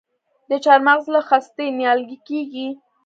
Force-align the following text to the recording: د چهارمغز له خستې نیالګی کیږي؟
د 0.49 0.51
چهارمغز 0.63 1.05
له 1.15 1.21
خستې 1.27 1.65
نیالګی 1.79 2.17
کیږي؟ 2.27 2.67